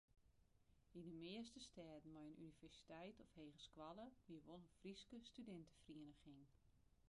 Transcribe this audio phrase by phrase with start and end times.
[0.95, 6.45] Yn de measte stêden mei in universiteit of hegeskoalle wie wol in Fryske studinteferiening.